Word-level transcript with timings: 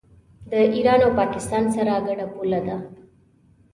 د 0.49 0.51
ایران 0.75 0.99
او 1.05 1.11
پاکستان 1.21 1.63
سره 1.75 1.93
ګډه 2.07 2.25
پوله 2.33 2.59
ده. 2.67 2.77